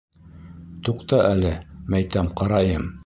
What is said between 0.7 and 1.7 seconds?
Туҡта әле,